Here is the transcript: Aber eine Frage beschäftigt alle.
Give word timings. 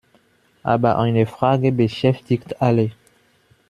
Aber 0.63 0.97
eine 0.97 1.27
Frage 1.27 1.71
beschäftigt 1.71 2.59
alle. 2.59 2.89